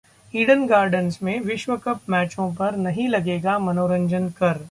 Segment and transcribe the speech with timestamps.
[0.33, 4.59] Eden Gardens में विश्व cup मैचों पर नहीं लगेगा मनोरंजन कर